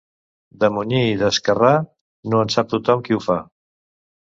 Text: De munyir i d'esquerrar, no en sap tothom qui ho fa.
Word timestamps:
De 0.63 0.69
munyir 0.77 1.01
i 1.09 1.19
d'esquerrar, 1.19 1.75
no 2.33 2.41
en 2.47 2.53
sap 2.57 2.73
tothom 2.75 3.07
qui 3.09 3.21
ho 3.21 3.23
fa. 3.31 3.39